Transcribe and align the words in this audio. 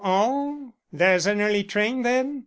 "Oh! 0.03 0.73
there's 0.91 1.27
an 1.27 1.41
early 1.41 1.63
train 1.63 2.01
then?" 2.01 2.39